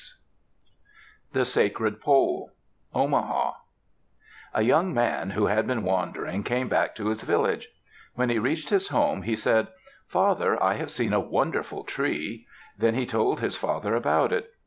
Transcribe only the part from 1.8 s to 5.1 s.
Smithsonian Institution] THE SACRED POLE Omaha A young